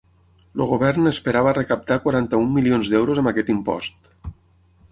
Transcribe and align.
El 0.55 0.61
govern 0.71 1.09
esperava 1.09 1.53
recaptar 1.57 1.99
quaranta-un 2.07 2.49
milions 2.55 2.89
d’euros 2.95 3.21
amb 3.25 3.33
aquest 3.33 3.53
impost. 3.57 4.13